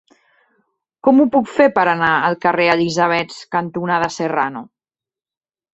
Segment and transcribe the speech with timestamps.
[1.07, 4.67] Com ho puc fer per anar al carrer Elisabets cantonada Serrano?